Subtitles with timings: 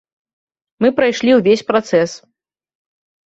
[0.85, 2.11] Мы прайшлі ўвесь працэс.